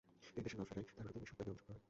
তিনি 0.33 0.39
দেশে 0.45 0.57
না 0.59 0.65
ফেরায় 0.69 0.85
তার 0.95 1.03
বিরুদ্ধে 1.05 1.19
মিশর 1.23 1.35
ত্যাগের 1.37 1.51
অভিযোগ 1.53 1.57
করা 1.67 1.71
হয়। 1.73 1.79